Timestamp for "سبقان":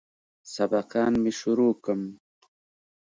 0.53-1.13